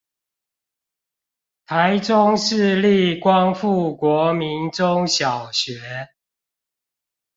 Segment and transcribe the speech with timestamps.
[1.67, 6.09] 臺中市立光復國民中小學